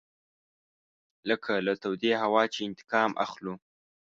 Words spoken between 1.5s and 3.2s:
له تودې هوا چې انتقام